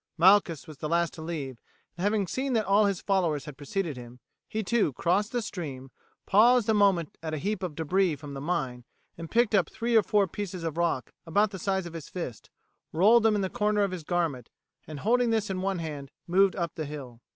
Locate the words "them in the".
13.21-13.47